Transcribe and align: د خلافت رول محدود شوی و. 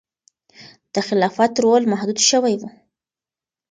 د 0.93 0.95
خلافت 1.07 1.53
رول 1.63 1.83
محدود 1.91 2.19
شوی 2.29 2.55
و. 2.57 2.61